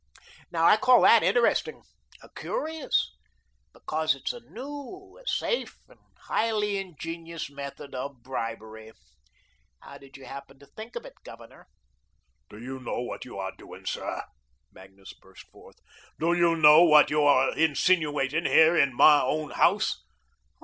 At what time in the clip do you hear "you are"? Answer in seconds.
13.25-13.55, 17.11-17.55